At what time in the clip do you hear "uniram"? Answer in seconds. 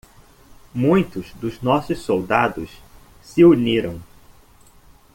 3.45-4.01